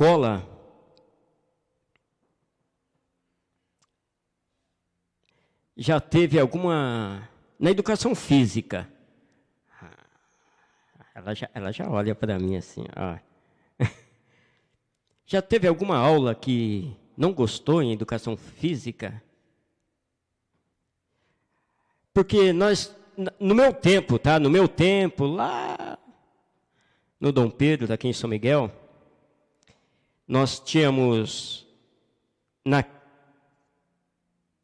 [0.00, 0.48] escola,
[5.76, 7.28] já teve alguma.
[7.58, 8.90] Na educação física.
[11.14, 12.82] Ela já, ela já olha para mim assim.
[12.96, 13.84] Ó.
[15.26, 19.22] Já teve alguma aula que não gostou em educação física?
[22.12, 22.96] Porque nós,
[23.38, 24.40] no meu tempo, tá?
[24.40, 25.98] No meu tempo, lá
[27.20, 28.72] no Dom Pedro, aqui em São Miguel,
[30.30, 31.66] nós tínhamos
[32.64, 32.84] na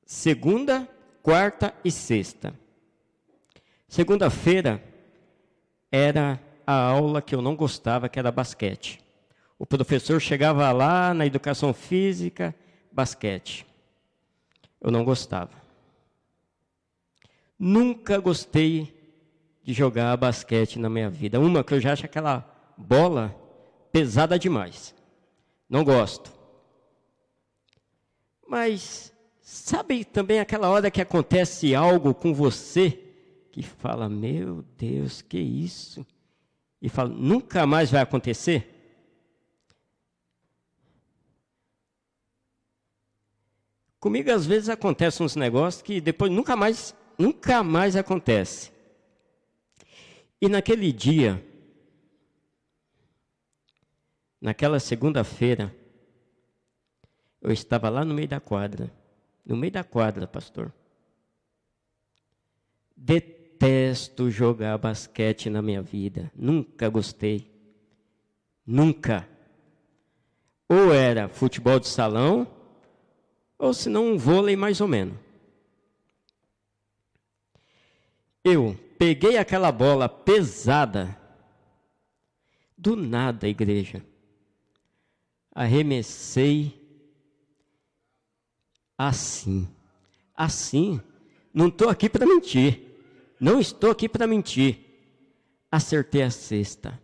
[0.04, 0.88] segunda,
[1.20, 2.54] quarta e sexta.
[3.88, 4.80] Segunda-feira
[5.90, 9.00] era a aula que eu não gostava, que era basquete.
[9.58, 12.54] O professor chegava lá na educação física,
[12.92, 13.66] basquete.
[14.80, 15.50] Eu não gostava.
[17.58, 18.94] Nunca gostei
[19.64, 21.40] de jogar basquete na minha vida.
[21.40, 23.34] Uma que eu já acho aquela bola
[23.90, 24.94] pesada demais.
[25.68, 26.32] Não gosto.
[28.46, 33.02] Mas sabe também aquela hora que acontece algo com você
[33.50, 36.06] que fala: "Meu Deus, que isso?"
[36.80, 38.72] E fala: "Nunca mais vai acontecer?"
[43.98, 48.70] Comigo às vezes acontecem uns negócios que depois nunca mais, nunca mais acontece.
[50.40, 51.44] E naquele dia,
[54.40, 55.74] naquela segunda-feira,
[57.40, 58.90] eu estava lá no meio da quadra.
[59.44, 60.72] No meio da quadra, pastor.
[62.96, 66.32] Detesto jogar basquete na minha vida.
[66.34, 67.50] Nunca gostei.
[68.66, 69.28] Nunca.
[70.68, 72.48] Ou era futebol de salão,
[73.56, 75.16] ou se não um vôlei mais ou menos.
[78.42, 81.16] Eu peguei aquela bola pesada,
[82.76, 84.04] do nada, igreja,
[85.56, 86.78] arremessei
[88.98, 89.66] assim,
[90.34, 91.00] assim,
[91.52, 92.82] não estou aqui para mentir,
[93.40, 94.78] não estou aqui para mentir,
[95.72, 97.00] acertei a cesta.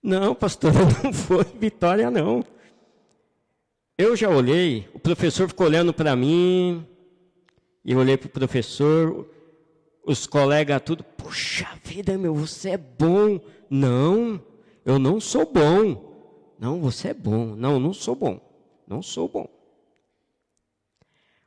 [0.00, 0.72] Não, pastor,
[1.02, 2.44] não foi vitória, não.
[3.98, 6.86] Eu já olhei, o professor ficou olhando para mim,
[7.84, 9.28] e eu olhei para o professor,
[10.06, 13.40] os colegas tudo, puxa vida, meu, você é bom.
[13.68, 14.40] Não,
[14.84, 16.54] eu não sou bom.
[16.58, 17.54] Não, você é bom.
[17.56, 18.40] Não, não sou bom.
[18.86, 19.48] Não sou bom.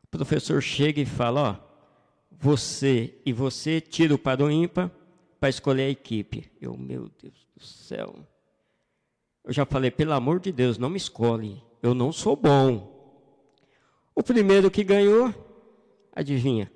[0.03, 1.67] O professor chega e fala, ó,
[2.31, 4.91] você e você tira o para o ímpar
[5.39, 6.51] para escolher a equipe.
[6.59, 8.15] Eu, meu Deus do céu.
[9.43, 12.95] Eu já falei, pelo amor de Deus, não me escolhe eu não sou bom.
[14.15, 15.33] O primeiro que ganhou,
[16.11, 16.71] adivinha?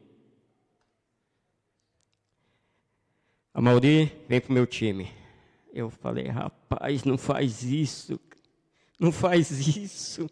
[3.54, 5.12] A Mauri vem para o meu time.
[5.74, 8.20] Eu falei, rapaz, não faz isso.
[9.00, 10.30] Não faz isso.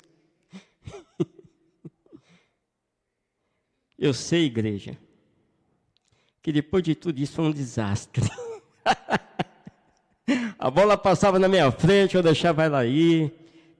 [3.97, 4.97] Eu sei, igreja,
[6.41, 8.23] que depois de tudo isso foi um desastre.
[10.57, 13.33] A bola passava na minha frente, eu deixava ela ir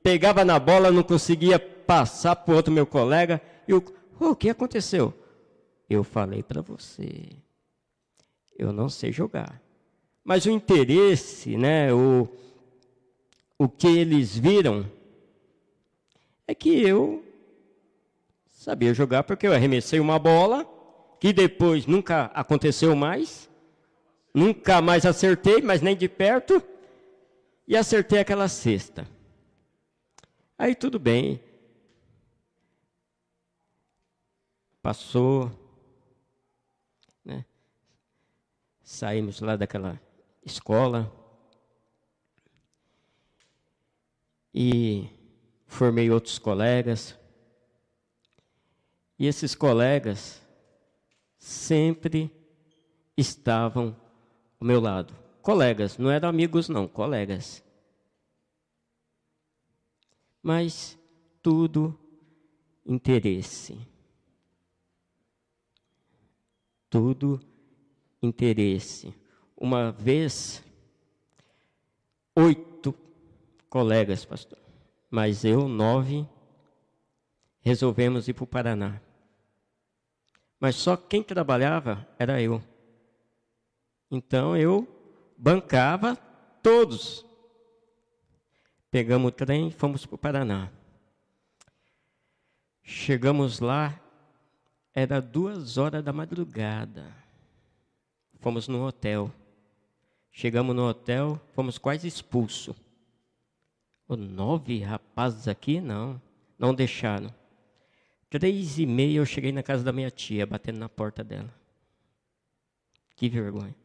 [0.04, 3.42] pegava na bola, não conseguia passar para outro meu colega.
[3.68, 3.84] E o,
[4.20, 5.14] oh, o que aconteceu?
[5.90, 7.30] Eu falei para você,
[8.58, 9.62] eu não sei jogar.
[10.24, 12.28] Mas o interesse, né, o,
[13.58, 14.86] o que eles viram,
[16.48, 17.24] é que eu
[18.50, 20.68] sabia jogar porque eu arremessei uma bola
[21.20, 23.50] que depois nunca aconteceu mais,
[24.34, 26.62] nunca mais acertei, mas nem de perto,
[27.68, 29.08] e acertei aquela cesta.
[30.58, 31.40] Aí tudo bem.
[34.82, 35.52] Passou,
[37.24, 37.46] né?
[38.82, 40.02] Saímos lá daquela
[40.50, 41.12] escola
[44.54, 45.10] e
[45.68, 47.18] formei outros colegas.
[49.18, 50.42] E esses colegas
[51.38, 52.32] sempre
[53.16, 53.96] estavam
[54.60, 55.14] ao meu lado.
[55.42, 57.64] Colegas, não eram amigos, não, colegas
[60.42, 60.98] mas
[61.42, 61.98] tudo
[62.86, 63.78] interesse.
[66.90, 67.40] Tudo
[68.22, 69.14] interesse.
[69.60, 70.64] Uma vez,
[72.36, 72.96] oito
[73.70, 74.58] colegas, pastor,
[75.10, 76.26] mas eu, nove,
[77.60, 79.02] resolvemos ir para o Paraná.
[80.60, 82.64] Mas só quem trabalhava era eu.
[84.10, 84.88] Então eu
[85.38, 86.16] bancava
[86.64, 87.26] todos
[88.92, 90.72] Pegamos o trem e fomos para o Paraná.
[92.82, 94.00] Chegamos lá,
[94.96, 97.14] era duas horas da madrugada.
[98.40, 99.32] Fomos no hotel.
[100.40, 102.74] Chegamos no hotel, fomos quase expulsos.
[104.08, 105.82] Nove rapazes aqui?
[105.82, 106.22] Não,
[106.58, 107.36] não deixaram.
[108.30, 111.54] Três e meia eu cheguei na casa da minha tia, batendo na porta dela.
[113.18, 113.76] Que vergonha.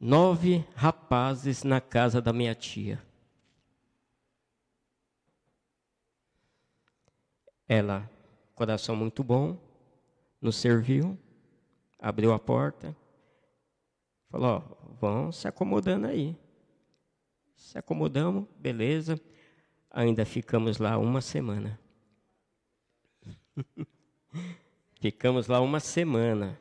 [0.00, 2.98] Nove rapazes na casa da minha tia.
[7.68, 8.10] Ela,
[8.54, 9.60] coração muito bom,
[10.40, 11.18] nos serviu,
[11.98, 12.96] abriu a porta,
[14.30, 16.36] falou: ó, vão se acomodando aí.
[17.54, 19.20] Se acomodamos, beleza.
[19.90, 21.80] Ainda ficamos lá uma semana.
[25.00, 26.60] ficamos lá uma semana.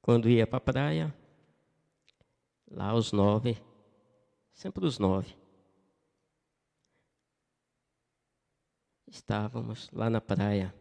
[0.00, 1.14] Quando ia para a praia,
[2.70, 3.56] lá os nove,
[4.52, 5.34] sempre os nove.
[9.14, 10.74] Estávamos lá na praia.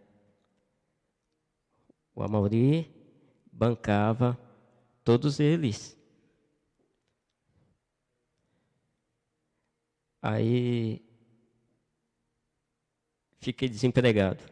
[2.16, 2.92] O Amauri
[3.52, 4.36] bancava
[5.04, 5.96] todos eles.
[10.20, 11.00] Aí
[13.40, 14.44] fiquei desempregado.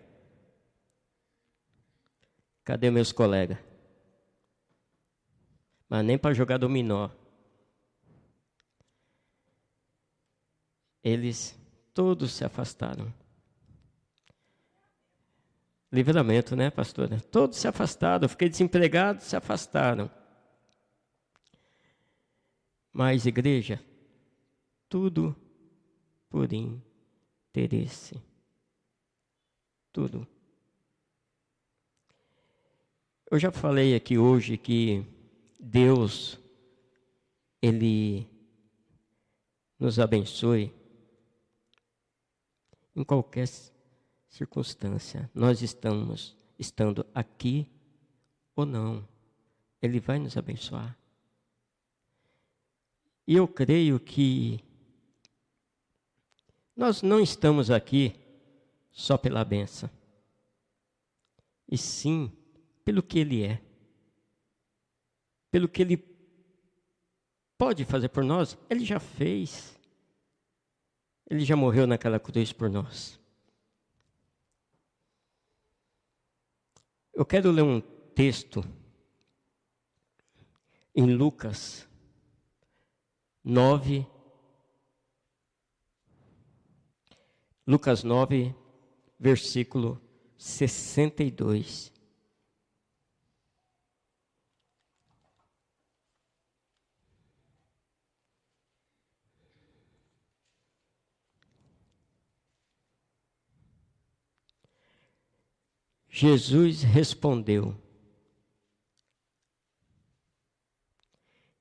[2.63, 3.57] Cadê meus colegas?
[5.89, 7.10] Mas nem para jogar dominó.
[11.04, 11.60] Eles
[11.95, 13.20] todos se afastaram.
[15.92, 17.20] Livramento, né, pastora?
[17.20, 20.10] Todos se afastaram, fiquei desempregado, se afastaram.
[22.94, 23.84] Mas, igreja,
[24.88, 25.36] tudo
[26.30, 28.22] por interesse.
[29.92, 30.26] Tudo.
[33.30, 35.06] Eu já falei aqui hoje que
[35.60, 36.40] Deus,
[37.62, 38.28] Ele
[39.78, 40.74] nos abençoe
[42.96, 43.48] em qualquer
[44.31, 47.69] circunstância, nós estamos estando aqui
[48.56, 49.06] ou não,
[49.81, 50.98] Ele vai nos abençoar.
[53.28, 54.63] E eu creio que
[56.75, 58.16] nós não estamos aqui
[58.89, 59.89] só pela benção,
[61.68, 62.31] e sim
[62.86, 63.62] pelo que Ele é,
[65.51, 65.98] pelo que Ele
[67.57, 69.78] pode fazer por nós, Ele já fez.
[71.30, 73.20] Ele já morreu naquela cruz por nós.
[77.13, 77.81] Eu quero ler um
[78.16, 78.63] texto
[80.96, 81.88] em Lucas
[83.44, 84.08] 9,
[87.68, 88.56] Lucas 9,
[89.19, 90.02] versículo
[90.38, 91.91] 62.
[106.21, 107.75] Jesus respondeu: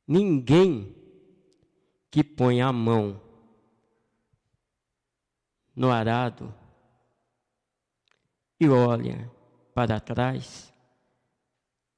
[0.07, 0.95] Ninguém
[2.11, 3.19] que põe a mão
[5.75, 6.55] no arado
[8.61, 9.33] e olha
[9.73, 10.71] para trás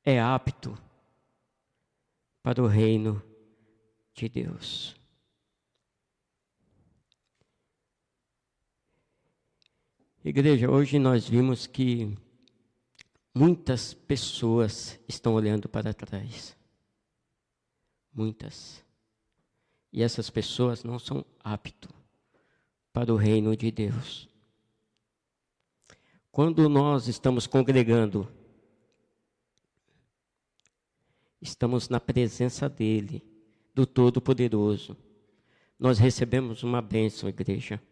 [0.05, 0.81] é apto
[2.45, 3.21] para o reino
[4.15, 4.95] de Deus.
[10.25, 12.17] Igreja, hoje nós vimos que
[13.35, 16.57] Muitas pessoas estão olhando para trás.
[18.13, 18.85] Muitas.
[19.93, 21.91] E essas pessoas não são aptas
[22.93, 24.29] para o reino de Deus.
[26.31, 28.29] Quando nós estamos congregando,
[31.41, 33.23] estamos na presença dEle,
[33.75, 34.97] do Todo-Poderoso.
[35.79, 37.83] Nós recebemos uma bênção, igreja.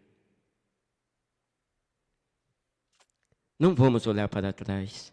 [3.59, 5.11] Não vamos olhar para trás.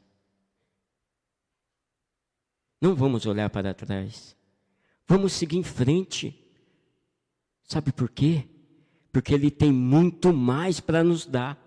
[2.79, 4.36] Não vamos olhar para trás.
[5.07, 6.36] Vamos seguir em frente.
[7.63, 8.48] Sabe por quê?
[9.12, 11.57] Porque Ele tem muito mais para nos dar.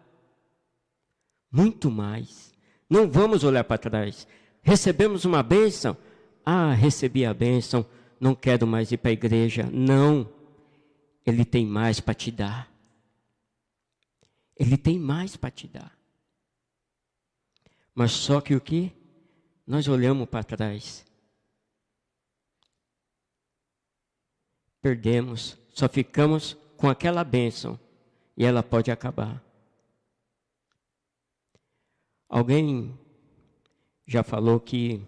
[1.51, 2.53] Muito mais.
[2.89, 4.27] Não vamos olhar para trás.
[4.63, 5.97] Recebemos uma bênção.
[6.45, 7.85] Ah, recebi a bênção.
[8.21, 9.69] Não quero mais ir para a igreja.
[9.73, 10.31] Não.
[11.27, 12.71] Ele tem mais para te dar.
[14.57, 15.99] Ele tem mais para te dar.
[17.95, 18.93] Mas só que o que?
[19.71, 21.07] Nós olhamos para trás.
[24.83, 27.79] Perdemos, só ficamos com aquela bênção
[28.37, 29.41] e ela pode acabar.
[32.29, 32.99] Alguém
[34.05, 35.07] já falou que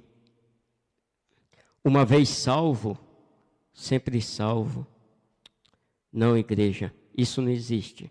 [1.83, 2.97] uma vez salvo,
[3.75, 4.87] sempre salvo.
[6.12, 8.09] Não, igreja, isso não existe.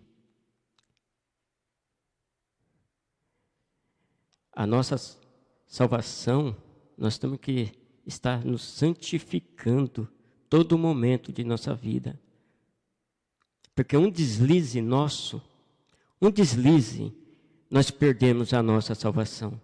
[4.52, 5.21] A nossa
[5.72, 6.54] salvação
[6.98, 7.72] nós temos que
[8.06, 10.06] estar nos santificando
[10.50, 12.20] todo momento de nossa vida.
[13.74, 15.42] Porque um deslize nosso,
[16.20, 17.10] um deslize,
[17.70, 19.58] nós perdemos a nossa salvação.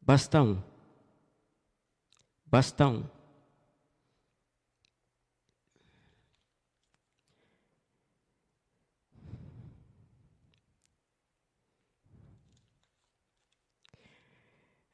[0.00, 0.62] Basta um.
[2.46, 3.02] Basta um.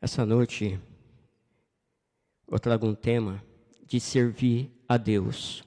[0.03, 0.81] Essa noite
[2.49, 3.41] eu trago um tema
[3.87, 5.63] de servir a Deus.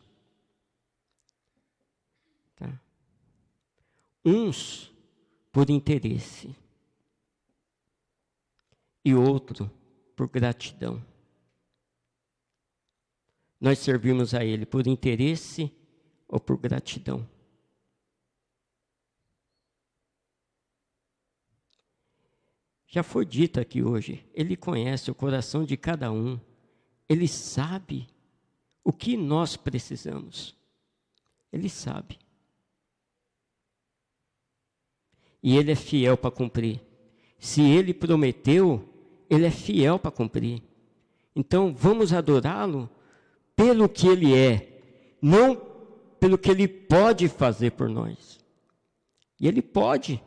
[2.57, 2.77] Tá?
[4.25, 4.93] Uns
[5.53, 6.53] por interesse
[9.05, 9.71] e outro
[10.17, 11.01] por gratidão.
[13.57, 15.71] Nós servimos a Ele por interesse
[16.27, 17.25] ou por gratidão.
[22.95, 26.39] Já foi dito aqui hoje, Ele conhece o coração de cada um.
[27.09, 28.07] Ele sabe
[28.85, 30.55] o que nós precisamos.
[31.51, 32.17] Ele sabe.
[35.43, 36.79] E Ele é fiel para cumprir.
[37.37, 38.87] Se Ele prometeu,
[39.29, 40.63] Ele é fiel para cumprir.
[41.35, 42.89] Então vamos adorá-lo
[43.57, 45.57] pelo que Ele é, não
[46.17, 48.39] pelo que Ele pode fazer por nós.
[49.37, 50.23] E Ele pode.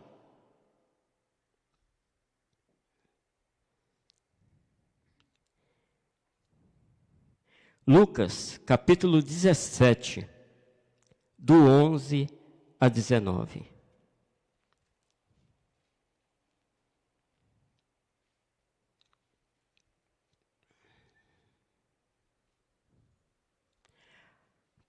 [7.90, 10.28] Lucas, capítulo 17,
[11.38, 12.28] do 11
[12.78, 13.62] a 19.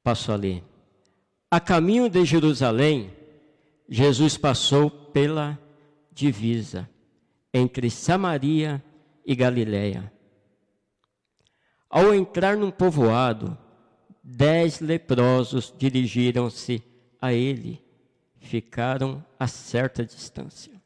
[0.04, 0.62] Passo ali.
[1.50, 3.16] A caminho de Jerusalém,
[3.88, 5.58] Jesus passou pela
[6.12, 6.90] divisa
[7.54, 8.84] entre Samaria
[9.26, 10.19] e Galiléia.
[11.90, 13.58] Ao entrar num povoado,
[14.24, 16.84] dez leprosos dirigiram-se
[17.20, 17.84] a ele,
[18.38, 20.80] ficaram a certa distância.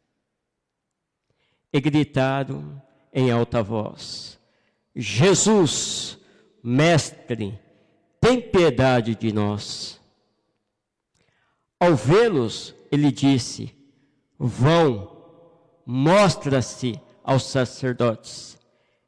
[1.72, 2.82] E gritaram
[3.12, 4.40] em alta voz:
[4.96, 6.18] Jesus,
[6.64, 7.60] Mestre,
[8.22, 10.00] tem piedade de nós.
[11.78, 13.76] Ao vê-los, ele disse:
[14.40, 15.12] Vão,
[15.86, 18.58] mostra-se aos sacerdotes.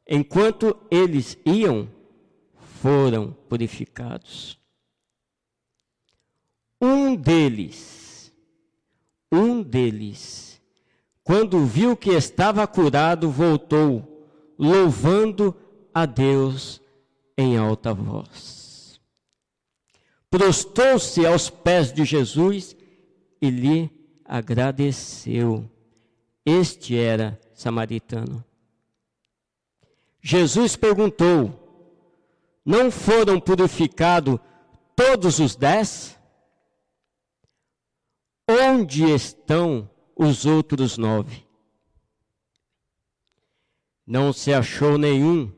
[0.08, 1.88] Enquanto eles iam,
[2.80, 4.58] foram purificados.
[6.80, 8.32] Um deles,
[9.32, 10.60] um deles,
[11.24, 15.56] quando viu que estava curado, voltou, louvando
[15.92, 16.80] a Deus
[17.36, 19.00] em alta voz.
[20.30, 22.76] Prostou-se aos pés de Jesus
[23.40, 23.90] e lhe
[24.24, 25.68] agradeceu.
[26.44, 28.44] Este era samaritano.
[30.28, 31.54] Jesus perguntou:
[32.64, 34.40] Não foram purificados
[34.96, 36.18] todos os dez?
[38.50, 41.46] Onde estão os outros nove?
[44.04, 45.52] Não se achou nenhum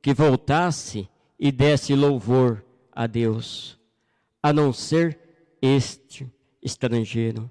[0.00, 3.76] que voltasse e desse louvor a Deus,
[4.40, 5.18] a não ser
[5.60, 7.50] este estrangeiro.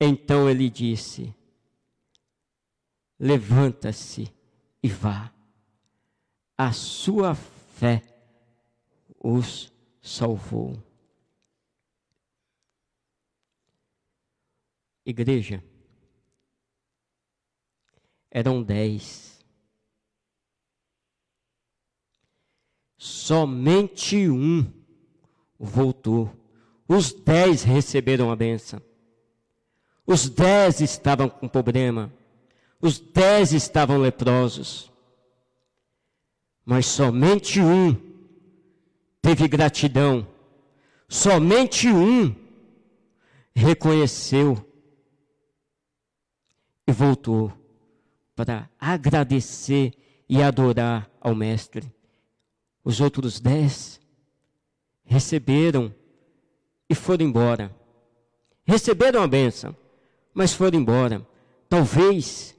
[0.00, 1.32] Então ele disse:
[3.16, 4.39] Levanta-se
[4.82, 5.32] e vá.
[6.56, 8.02] A sua fé
[9.18, 9.72] os
[10.02, 10.82] salvou.
[15.04, 15.62] Igreja,
[18.30, 19.42] eram dez.
[22.96, 24.70] Somente um
[25.58, 26.30] voltou.
[26.86, 28.80] Os dez receberam a benção.
[30.06, 32.12] Os dez estavam com problema.
[32.80, 34.90] Os dez estavam leprosos,
[36.64, 37.94] mas somente um
[39.20, 40.26] teve gratidão,
[41.06, 42.34] somente um
[43.54, 44.64] reconheceu
[46.86, 47.52] e voltou
[48.34, 49.92] para agradecer
[50.26, 51.92] e adorar ao Mestre.
[52.82, 54.00] Os outros dez
[55.04, 55.94] receberam
[56.88, 57.76] e foram embora.
[58.64, 59.76] Receberam a bênção,
[60.32, 61.26] mas foram embora.
[61.68, 62.56] Talvez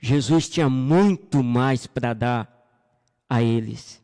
[0.00, 2.60] Jesus tinha muito mais para dar
[3.28, 4.02] a eles.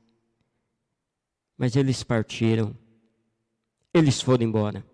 [1.57, 2.77] Mas eles partiram.
[3.95, 4.87] Eles foram embora.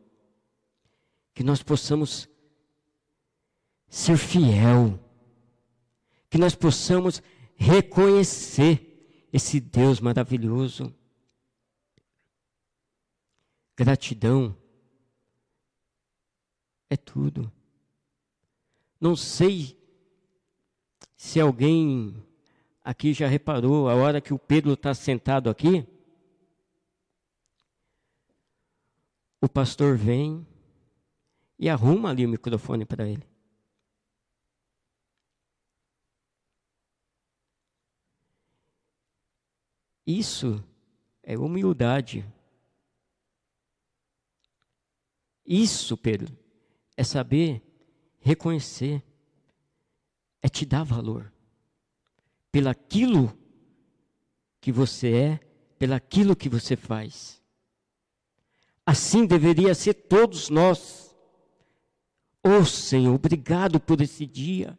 [1.34, 2.28] Que nós possamos
[3.88, 4.98] ser fiel.
[6.30, 7.20] Que nós possamos
[7.56, 10.94] reconhecer esse Deus maravilhoso.
[13.76, 14.56] Gratidão
[16.88, 17.50] é tudo.
[19.00, 19.81] Não sei
[21.22, 22.20] se alguém
[22.82, 25.86] aqui já reparou, a hora que o Pedro está sentado aqui,
[29.40, 30.44] o pastor vem
[31.56, 33.24] e arruma ali o microfone para ele.
[40.04, 40.62] Isso
[41.22, 42.26] é humildade.
[45.46, 46.36] Isso, Pedro,
[46.96, 47.62] é saber
[48.18, 49.04] reconhecer,
[50.42, 51.32] é te dar valor
[52.52, 53.36] pelaquilo
[54.60, 55.40] que você é,
[55.78, 57.42] pelaquilo que você faz.
[58.84, 61.16] Assim deveria ser todos nós.
[62.44, 64.78] Oh Senhor, obrigado por esse dia.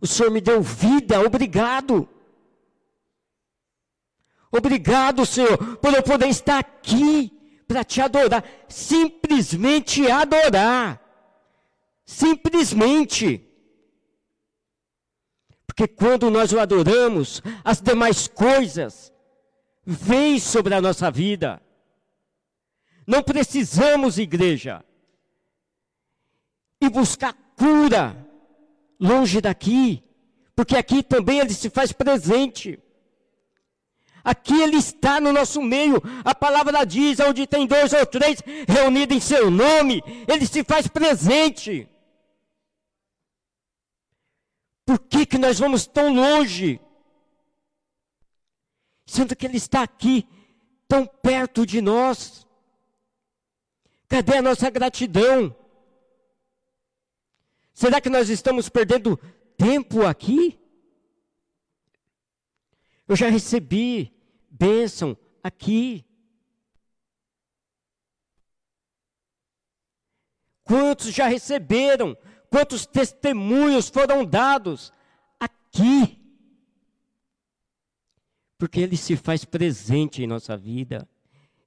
[0.00, 2.08] O Senhor me deu vida, obrigado.
[4.50, 7.32] Obrigado, Senhor, por eu poder estar aqui
[7.66, 8.44] para te adorar.
[8.68, 11.00] Simplesmente adorar.
[12.04, 13.51] Simplesmente.
[15.72, 19.10] Porque quando nós o adoramos, as demais coisas
[19.86, 21.62] vêm sobre a nossa vida.
[23.06, 24.84] Não precisamos, igreja,
[26.78, 28.14] e buscar cura
[29.00, 30.04] longe daqui,
[30.54, 32.78] porque aqui também ele se faz presente.
[34.22, 36.02] Aqui ele está no nosso meio.
[36.22, 40.86] A palavra diz: onde tem dois ou três reunidos em seu nome, ele se faz
[40.86, 41.88] presente.
[44.92, 46.78] Por que, que nós vamos tão longe?
[49.06, 50.28] Sendo que ele está aqui,
[50.86, 52.46] tão perto de nós.
[54.06, 55.56] Cadê a nossa gratidão?
[57.72, 59.16] Será que nós estamos perdendo
[59.56, 60.60] tempo aqui?
[63.08, 64.14] Eu já recebi
[64.50, 66.04] bênção aqui.
[70.64, 72.14] Quantos já receberam?
[72.52, 74.92] Quantos testemunhos foram dados
[75.40, 76.20] aqui?
[78.58, 81.08] Porque Ele se faz presente em nossa vida.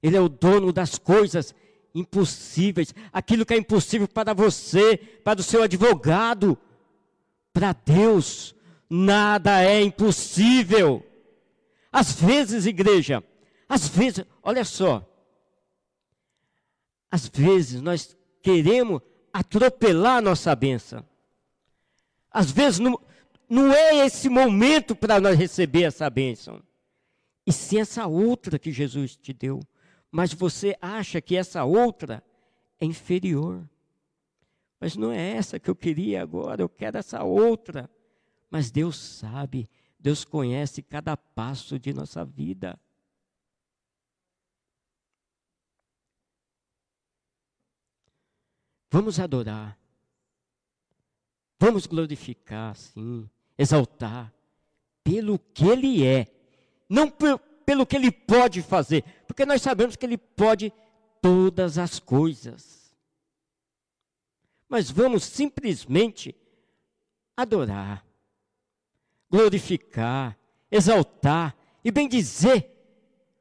[0.00, 1.52] Ele é o dono das coisas
[1.92, 2.94] impossíveis.
[3.12, 6.56] Aquilo que é impossível para você, para o seu advogado,
[7.52, 8.54] para Deus,
[8.88, 11.04] nada é impossível.
[11.90, 13.24] Às vezes, igreja,
[13.68, 15.04] às vezes, olha só,
[17.10, 19.02] às vezes nós queremos
[19.38, 21.04] atropelar a nossa benção.
[22.30, 23.00] Às vezes não,
[23.48, 26.62] não é esse momento para nós receber essa bênção.
[27.46, 29.60] E sim essa outra que Jesus te deu.
[30.10, 32.22] Mas você acha que essa outra
[32.80, 33.68] é inferior.
[34.80, 37.88] Mas não é essa que eu queria agora, eu quero essa outra.
[38.50, 39.68] Mas Deus sabe
[40.06, 42.78] Deus conhece cada passo de nossa vida.
[48.90, 49.78] Vamos adorar.
[51.58, 54.32] Vamos glorificar, sim, exaltar
[55.02, 56.26] pelo que Ele é,
[56.88, 60.72] não pelo que Ele pode fazer, porque nós sabemos que Ele pode
[61.22, 62.94] todas as coisas.
[64.68, 66.36] Mas vamos simplesmente
[67.34, 68.06] adorar
[69.30, 70.38] glorificar,
[70.70, 72.70] exaltar e bendizer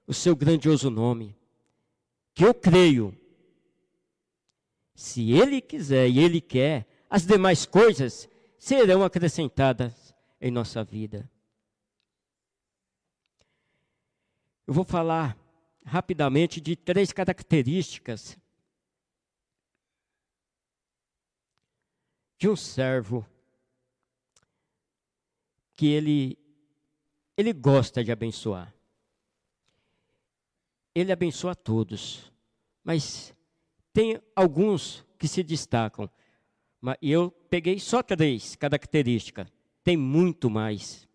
[0.08, 1.36] o seu grandioso nome.
[2.34, 3.18] Que eu creio,
[4.96, 11.30] se Ele quiser e Ele quer, as demais coisas serão acrescentadas em nossa vida.
[14.66, 15.38] Eu vou falar
[15.86, 18.38] rapidamente de três características
[22.38, 23.26] de um servo
[25.76, 26.38] que ele,
[27.38, 28.74] ele gosta de abençoar.
[30.96, 32.32] Ele abençoa todos,
[32.84, 33.35] mas
[33.96, 36.10] tem alguns que se destacam.
[37.02, 39.48] E eu peguei só três características,
[39.86, 41.08] tem muito mais.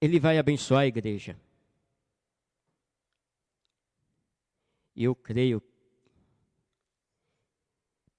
[0.00, 1.38] Ele vai abençoar a igreja.
[4.96, 5.62] Eu creio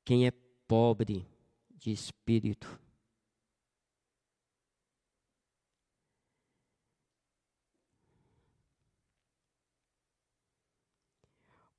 [0.06, 0.32] quem é
[0.68, 1.28] pobre
[1.72, 2.80] de espírito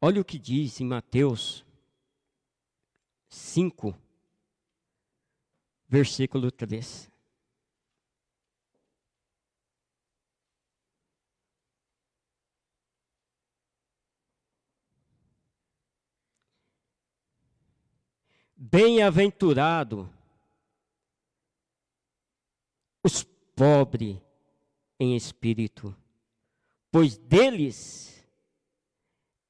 [0.01, 1.67] Olha o que diz em Mateus
[3.29, 3.99] 5,
[5.89, 7.11] versículo 3.
[18.57, 20.09] Bem-aventurado
[23.03, 23.25] os
[23.57, 24.17] pobres
[25.01, 25.97] em espírito,
[26.93, 28.18] pois deles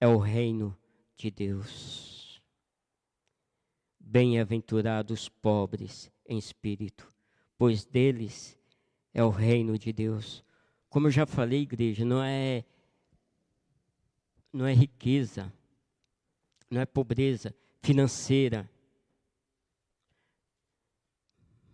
[0.01, 0.77] é o reino
[1.17, 2.41] de Deus.
[3.99, 7.07] Bem-aventurados pobres em espírito,
[7.57, 8.59] pois deles
[9.13, 10.45] é o reino de Deus.
[10.89, 12.65] Como eu já falei, igreja, não é
[14.53, 15.53] não é riqueza,
[16.71, 18.69] não é pobreza financeira,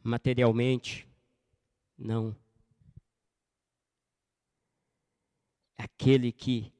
[0.02, 1.08] materialmente,
[1.96, 2.36] não.
[5.76, 6.72] Aquele que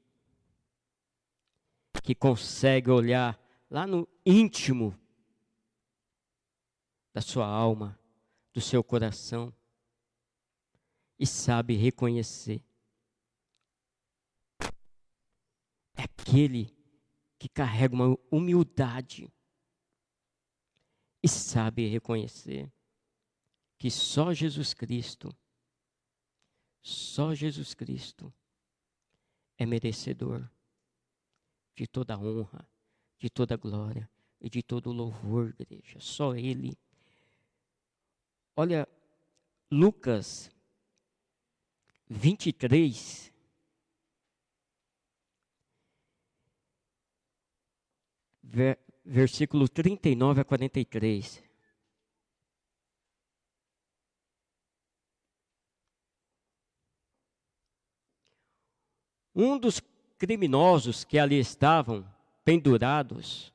[2.05, 3.35] que consegue olhar
[3.67, 4.95] lá no íntimo
[7.11, 7.99] da sua alma,
[8.53, 9.51] do seu coração
[11.17, 12.63] e sabe reconhecer.
[15.95, 16.77] É aquele
[17.39, 19.33] que carrega uma humildade
[21.23, 22.71] e sabe reconhecer
[23.79, 25.35] que só Jesus Cristo,
[26.83, 28.31] só Jesus Cristo
[29.57, 30.47] é merecedor
[31.75, 32.67] de toda honra,
[33.19, 34.09] de toda glória
[34.39, 35.99] e de todo louvor, igreja.
[35.99, 36.77] Só Ele.
[38.55, 38.87] Olha,
[39.69, 40.49] Lucas
[42.07, 43.33] 23.
[49.03, 51.43] Versículo 39 a 43.
[59.35, 59.81] Um dos
[60.17, 62.05] criminosos que ali estavam
[62.43, 63.53] pendurados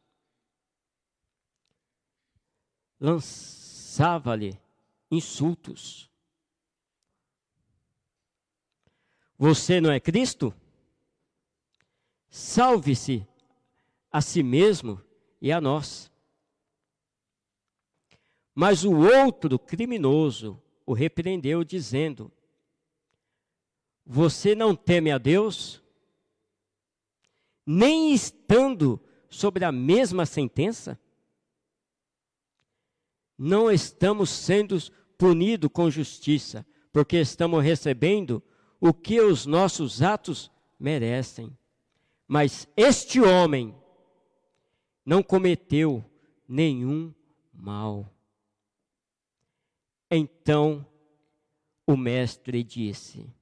[2.98, 4.60] lançava-lhe
[5.10, 6.10] insultos.
[9.38, 10.54] Você não é Cristo?
[12.28, 13.26] Salve-se
[14.12, 15.02] a si mesmo
[15.40, 16.10] e a nós.
[18.54, 22.32] Mas o outro criminoso o repreendeu, dizendo:
[24.04, 25.80] Você não teme a Deus?
[27.72, 30.98] Nem estando sobre a mesma sentença?
[33.38, 34.76] Não estamos sendo
[35.16, 38.42] punidos com justiça, porque estamos recebendo
[38.80, 41.56] o que os nossos atos merecem.
[42.26, 43.72] Mas este homem
[45.06, 46.04] não cometeu
[46.48, 47.14] nenhum
[47.52, 48.12] mal.
[50.10, 50.84] Então
[51.86, 53.32] o mestre disse: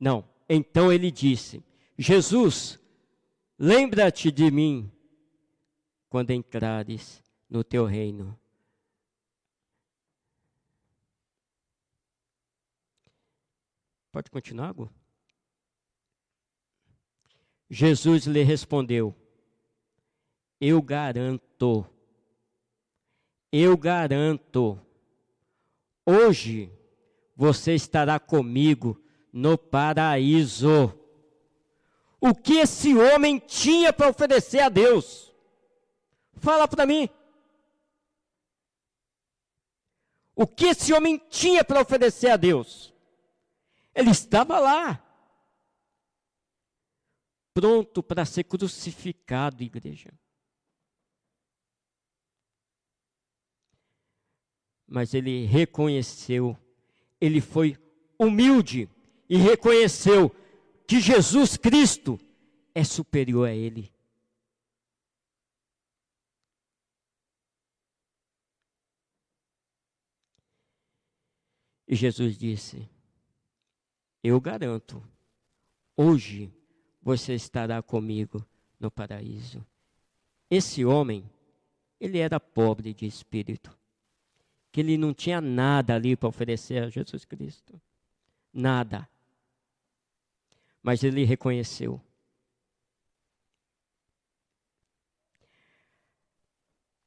[0.00, 1.62] Não, então ele disse:
[2.02, 2.80] Jesus,
[3.56, 4.90] lembra-te de mim
[6.08, 8.36] quando entrares no teu reino.
[14.10, 14.90] Pode continuar, Gu?
[17.70, 19.14] Jesus lhe respondeu:
[20.60, 21.86] Eu garanto,
[23.52, 24.76] eu garanto,
[26.04, 26.70] hoje
[27.36, 29.00] você estará comigo
[29.32, 30.98] no paraíso.
[32.24, 35.34] O que esse homem tinha para oferecer a Deus?
[36.34, 37.08] Fala para mim.
[40.32, 42.94] O que esse homem tinha para oferecer a Deus?
[43.92, 45.04] Ele estava lá,
[47.52, 50.14] pronto para ser crucificado, igreja.
[54.86, 56.56] Mas ele reconheceu,
[57.20, 57.76] ele foi
[58.16, 58.88] humilde
[59.28, 60.32] e reconheceu
[60.92, 62.20] que Jesus Cristo
[62.74, 63.90] é superior a ele.
[71.88, 72.86] E Jesus disse:
[74.22, 75.02] eu garanto,
[75.96, 76.52] hoje
[77.00, 78.46] você estará comigo
[78.78, 79.66] no paraíso.
[80.50, 81.24] Esse homem,
[81.98, 83.74] ele era pobre de espírito,
[84.70, 87.80] que ele não tinha nada ali para oferecer a Jesus Cristo.
[88.52, 89.08] Nada.
[90.82, 92.00] Mas ele reconheceu.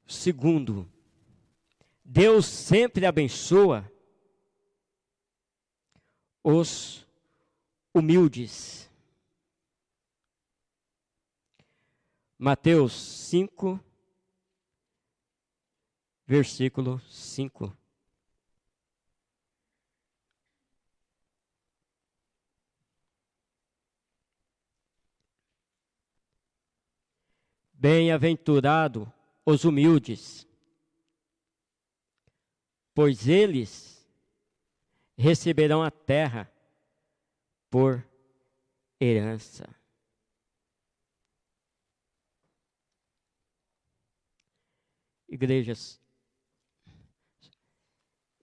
[0.08, 0.90] Segundo,
[2.04, 3.92] Deus sempre abençoa
[6.44, 7.06] os
[7.94, 8.88] humildes.
[12.38, 13.80] Mateus 5,
[16.28, 17.85] versículo 5.
[27.88, 29.14] Bem-aventurado
[29.46, 30.48] os humildes,
[32.96, 34.04] pois eles
[35.16, 36.52] receberão a terra
[37.70, 38.04] por
[39.00, 39.70] herança.
[45.30, 46.02] Igrejas,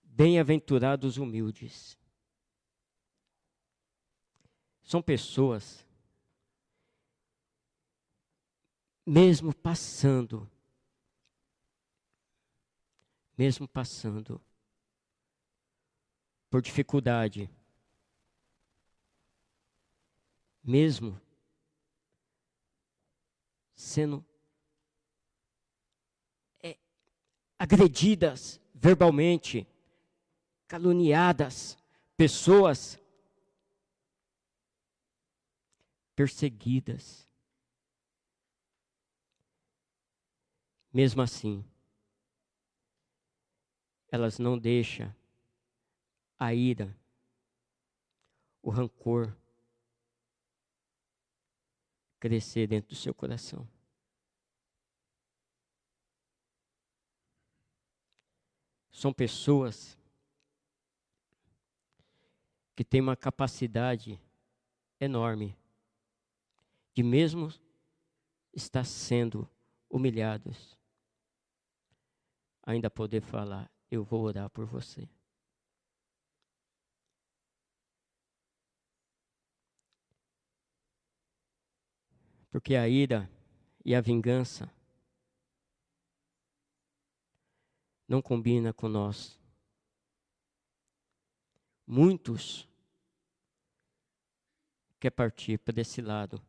[0.04, 1.98] bem-aventurados humildes.
[4.84, 5.84] São pessoas,
[9.04, 10.50] mesmo passando,
[13.36, 14.40] mesmo passando.
[16.50, 17.50] Por dificuldade,
[20.62, 21.18] mesmo
[23.74, 24.24] sendo
[26.62, 26.76] é,
[27.58, 29.66] agredidas verbalmente,
[30.68, 31.76] caluniadas,
[32.16, 32.98] pessoas
[36.14, 37.31] perseguidas.
[40.92, 41.64] Mesmo assim,
[44.08, 45.14] elas não deixam
[46.38, 46.94] a ira,
[48.60, 49.34] o rancor
[52.20, 53.66] crescer dentro do seu coração.
[58.90, 59.98] São pessoas
[62.76, 64.20] que têm uma capacidade
[65.00, 65.56] enorme
[66.94, 67.52] de mesmo
[68.54, 69.48] estar sendo
[69.88, 70.78] humilhados,
[72.62, 75.08] ainda poder falar: Eu vou orar por você.
[82.50, 83.30] Porque a ira
[83.84, 84.70] e a vingança
[88.06, 89.40] não combina com nós.
[91.86, 92.68] Muitos
[95.00, 96.40] quer partir para desse lado.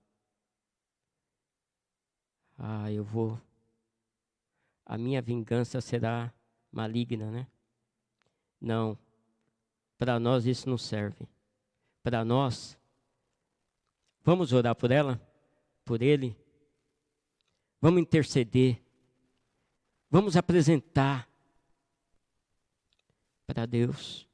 [2.57, 3.39] Ah, eu vou.
[4.93, 6.31] A minha vingança será
[6.71, 7.47] maligna, né?
[8.61, 8.95] Não.
[9.97, 11.27] Para nós isso não serve.
[12.03, 12.77] Para nós,
[14.23, 15.19] vamos orar por ela?
[15.83, 16.35] por ele.
[17.79, 18.81] Vamos interceder.
[20.09, 21.29] Vamos apresentar
[23.45, 24.27] para Deus.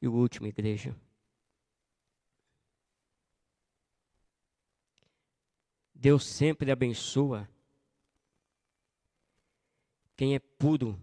[0.00, 0.96] E o último, igreja.
[6.00, 7.48] Deus sempre abençoa
[10.16, 10.96] quem é puro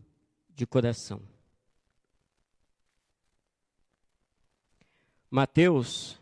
[0.49, 1.21] de coração.
[5.29, 6.17] Mateus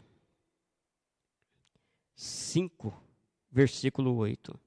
[2.15, 2.91] 5,
[3.51, 4.59] versículo 8.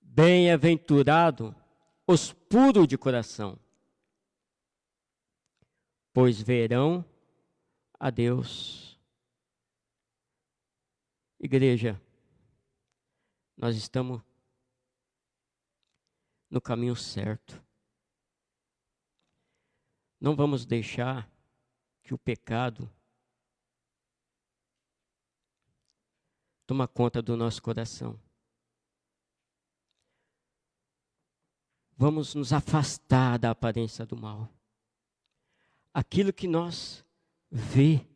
[0.00, 1.61] Bem-aventurado
[2.12, 3.58] os puros de coração,
[6.12, 7.02] pois verão
[7.98, 9.00] a Deus.
[11.40, 11.98] Igreja,
[13.56, 14.20] nós estamos
[16.50, 17.64] no caminho certo.
[20.20, 21.28] Não vamos deixar
[22.02, 22.88] que o pecado
[26.66, 28.20] toma conta do nosso coração.
[31.96, 34.48] Vamos nos afastar da aparência do mal.
[35.92, 37.04] Aquilo que nós
[37.50, 38.06] vê.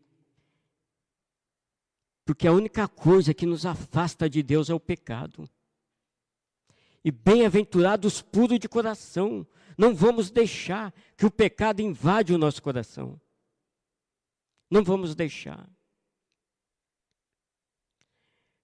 [2.24, 5.48] Porque a única coisa que nos afasta de Deus é o pecado.
[7.04, 9.46] E bem-aventurados puros de coração.
[9.78, 13.20] Não vamos deixar que o pecado invade o nosso coração.
[14.70, 15.68] Não vamos deixar.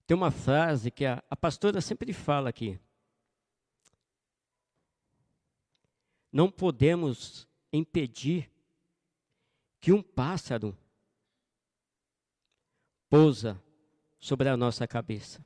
[0.06, 2.78] Tem uma frase que a, a pastora sempre fala aqui.
[6.32, 8.50] Não podemos impedir
[9.80, 10.76] que um pássaro
[13.10, 13.62] pousa
[14.18, 15.44] sobre a nossa cabeça.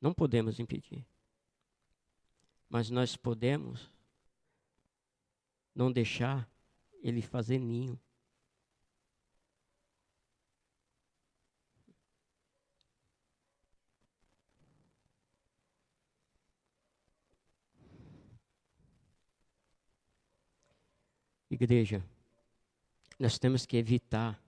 [0.00, 1.06] Não podemos impedir.
[2.68, 3.92] Mas nós podemos
[5.74, 6.48] não deixar
[7.02, 8.00] ele fazer ninho.
[21.54, 22.02] Igreja,
[23.18, 24.42] nós temos que evitar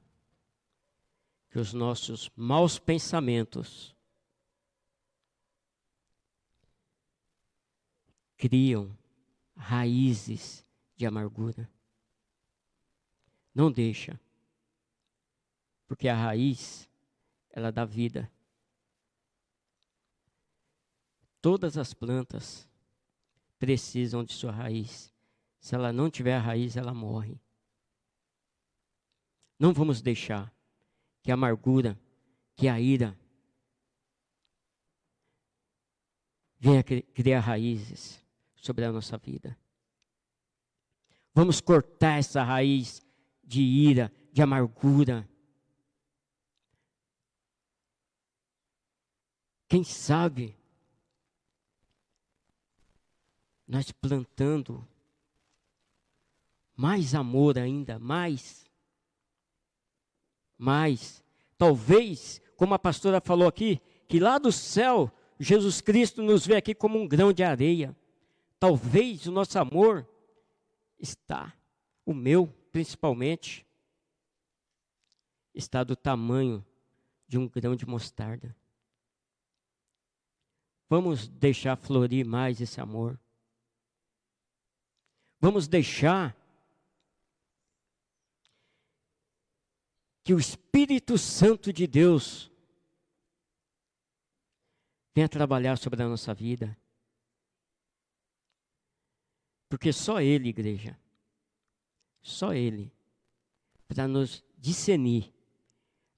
[1.50, 3.94] que os nossos maus pensamentos
[8.36, 8.96] criam
[9.54, 10.64] raízes
[10.96, 11.70] de amargura.
[13.54, 14.18] Não deixa.
[15.86, 16.88] Porque a raiz,
[17.50, 18.30] ela dá vida.
[21.40, 22.68] Todas as plantas
[23.58, 25.13] precisam de sua raiz.
[25.64, 27.40] Se ela não tiver a raiz, ela morre.
[29.58, 30.54] Não vamos deixar
[31.22, 31.98] que a amargura,
[32.54, 33.18] que a ira,
[36.60, 38.22] venha criar raízes
[38.54, 39.58] sobre a nossa vida.
[41.32, 43.00] Vamos cortar essa raiz
[43.42, 45.26] de ira, de amargura.
[49.66, 50.54] Quem sabe
[53.66, 54.86] nós plantando
[56.76, 58.64] mais amor ainda, mais.
[60.58, 61.22] Mais.
[61.56, 66.74] Talvez, como a pastora falou aqui, que lá do céu, Jesus Cristo nos vê aqui
[66.74, 67.96] como um grão de areia.
[68.58, 70.08] Talvez o nosso amor
[70.98, 71.52] está,
[72.04, 73.64] o meu principalmente,
[75.54, 76.64] está do tamanho
[77.28, 78.54] de um grão de mostarda.
[80.88, 83.18] Vamos deixar florir mais esse amor.
[85.40, 86.36] Vamos deixar
[90.24, 92.50] que o Espírito Santo de Deus
[95.14, 96.76] venha trabalhar sobre a nossa vida.
[99.68, 100.98] Porque só Ele, igreja,
[102.22, 102.90] só Ele,
[103.86, 105.30] para nos discernir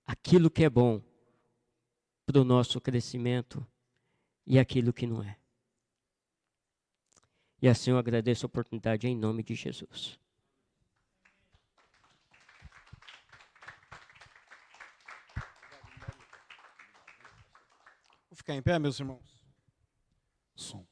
[0.06, 1.02] aquilo que é bom
[2.24, 3.66] para o nosso crescimento
[4.46, 5.36] e aquilo que não é.
[7.60, 10.16] E assim eu agradeço a oportunidade em nome de Jesus.
[18.46, 19.44] Ficar em pé, meus irmãos.
[20.54, 20.86] Som.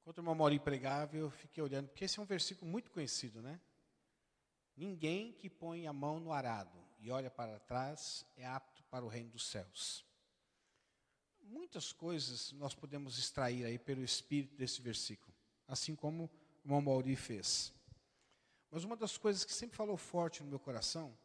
[0.00, 3.42] Enquanto o irmão Mauri pregava, eu fiquei olhando, porque esse é um versículo muito conhecido,
[3.42, 3.60] né?
[4.76, 9.08] Ninguém que põe a mão no arado e olha para trás é apto para o
[9.08, 10.06] reino dos céus.
[11.40, 15.34] Muitas coisas nós podemos extrair aí pelo espírito desse versículo,
[15.66, 16.30] assim como o
[16.64, 17.74] irmão Mauri fez.
[18.70, 21.18] Mas uma das coisas que sempre falou forte no meu coração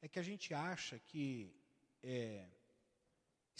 [0.00, 1.52] é que a gente acha que
[2.04, 2.48] é,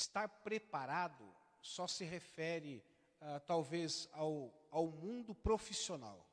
[0.00, 1.24] estar preparado
[1.62, 2.82] só se refere,
[3.20, 6.26] ah, talvez, ao, ao mundo profissional.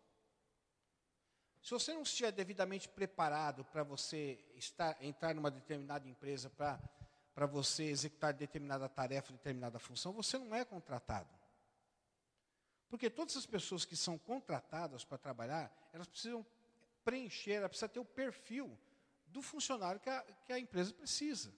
[1.61, 7.83] Se você não estiver devidamente preparado para você estar, entrar numa determinada empresa para você
[7.83, 11.29] executar determinada tarefa, determinada função, você não é contratado.
[12.89, 16.45] Porque todas as pessoas que são contratadas para trabalhar, elas precisam
[17.03, 18.77] preencher, ela precisa ter o perfil
[19.27, 21.53] do funcionário que a, que a empresa precisa.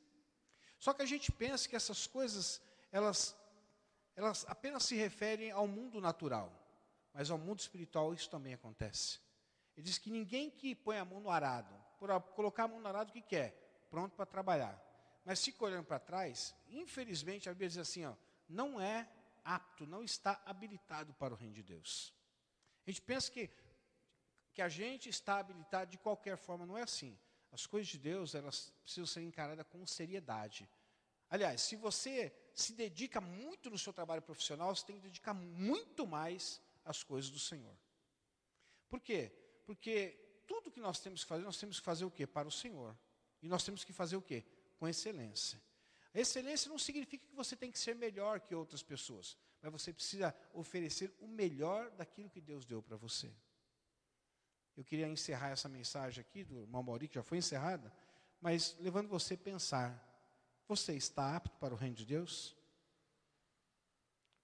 [0.79, 2.61] Só que a gente pensa que essas coisas,
[2.91, 3.35] elas,
[4.15, 6.51] elas apenas se referem ao mundo natural.
[7.13, 9.19] Mas ao mundo espiritual isso também acontece.
[9.75, 12.87] Ele diz que ninguém que põe a mão no arado, por colocar a mão no
[12.87, 13.87] arado, o que quer?
[13.89, 14.81] Pronto para trabalhar.
[15.25, 18.15] Mas fica olhando para trás, infelizmente, a Bíblia diz assim, ó,
[18.47, 19.07] não é
[19.43, 22.13] apto, não está habilitado para o reino de Deus.
[22.85, 23.49] A gente pensa que,
[24.53, 27.17] que a gente está habilitado de qualquer forma, não é assim.
[27.51, 30.69] As coisas de Deus, elas precisam ser encaradas com seriedade.
[31.29, 36.05] Aliás, se você se dedica muito no seu trabalho profissional, você tem que dedicar muito
[36.05, 37.75] mais às coisas do Senhor.
[38.89, 39.31] Por quê?
[39.65, 42.25] Porque tudo que nós temos que fazer, nós temos que fazer o quê?
[42.25, 42.97] Para o Senhor.
[43.41, 44.43] E nós temos que fazer o quê?
[44.77, 45.61] Com excelência.
[46.13, 49.93] A excelência não significa que você tem que ser melhor que outras pessoas, mas você
[49.93, 53.31] precisa oferecer o melhor daquilo que Deus deu para você.
[54.75, 57.91] Eu queria encerrar essa mensagem aqui do irmão Mauri, que já foi encerrada,
[58.41, 60.09] mas levando você a pensar:
[60.67, 62.55] você está apto para o reino de Deus?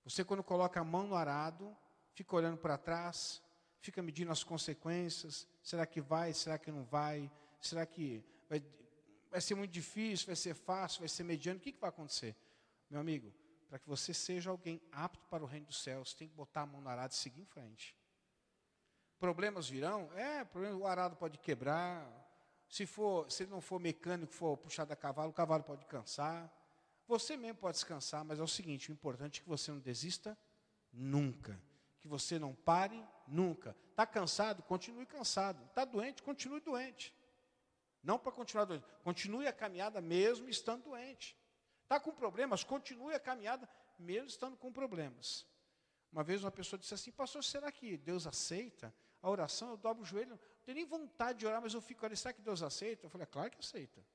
[0.03, 1.75] Você, quando coloca a mão no arado,
[2.13, 3.41] fica olhando para trás,
[3.79, 7.31] fica medindo as consequências: será que vai, será que não vai?
[7.61, 8.63] Será que vai,
[9.31, 11.59] vai ser muito difícil, vai ser fácil, vai ser mediano?
[11.59, 12.35] O que, que vai acontecer?
[12.89, 13.33] Meu amigo,
[13.67, 16.65] para que você seja alguém apto para o reino dos céus, tem que botar a
[16.65, 17.95] mão no arado e seguir em frente.
[19.19, 20.10] Problemas virão?
[20.13, 22.06] É, problema, o arado pode quebrar.
[22.67, 26.51] Se, for, se ele não for mecânico, for puxado a cavalo, o cavalo pode cansar.
[27.08, 30.38] Você mesmo pode descansar, mas é o seguinte: o importante é que você não desista
[30.91, 31.60] nunca.
[31.99, 33.75] Que você não pare nunca.
[33.91, 34.62] Está cansado?
[34.63, 35.63] Continue cansado.
[35.65, 36.21] Está doente?
[36.21, 37.13] Continue doente.
[38.04, 38.86] Não para continuar doente.
[39.04, 41.36] Continue a caminhada mesmo estando doente.
[41.84, 42.63] Está com problemas?
[42.63, 45.45] Continue a caminhada mesmo estando com problemas.
[46.12, 48.93] Uma vez uma pessoa disse assim, pastor, será que Deus aceita
[49.25, 49.71] a oração?
[49.71, 52.33] Eu dobro o joelho, não tenho nem vontade de orar, mas eu fico ali, será
[52.33, 53.05] que Deus aceita?
[53.05, 54.05] Eu falei, é claro que aceita.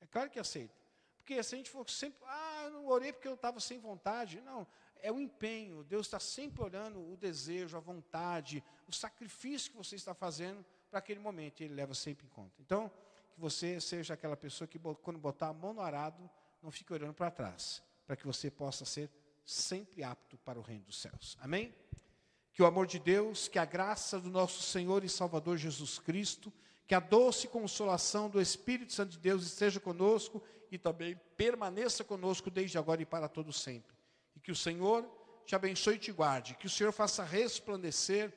[0.00, 0.74] É claro que aceita.
[1.16, 4.40] Porque se a gente for sempre, ah, eu não orei porque eu estava sem vontade.
[4.42, 4.66] Não,
[5.00, 5.82] é o empenho.
[5.82, 10.98] Deus está sempre olhando o desejo, a vontade, o sacrifício que você está fazendo para
[10.98, 11.62] aquele momento.
[11.62, 12.54] Ele leva sempre em conta.
[12.60, 12.90] Então,
[13.32, 16.30] que você seja aquela pessoa que, quando botar a mão no arado,
[16.62, 17.82] não fique olhando para trás.
[18.06, 19.10] Para que você possa ser
[19.44, 21.36] sempre apto para o reino dos céus.
[21.40, 21.74] Amém?
[22.54, 26.52] Que o amor de Deus, que a graça do nosso Senhor e Salvador Jesus Cristo,
[26.86, 32.50] que a doce consolação do Espírito Santo de Deus esteja conosco e também permaneça conosco
[32.50, 33.94] desde agora e para todo sempre.
[34.36, 35.04] E que o Senhor
[35.44, 38.32] te abençoe e te guarde, que o Senhor faça resplandecer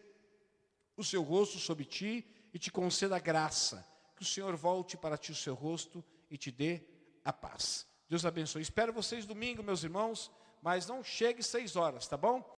[0.95, 5.31] o seu rosto sobre ti e te conceda graça, que o Senhor volte para ti
[5.31, 6.81] o seu rosto e te dê
[7.23, 7.85] a paz.
[8.09, 8.61] Deus abençoe.
[8.61, 12.43] Espero vocês domingo, meus irmãos, mas não chegue seis horas, tá bom?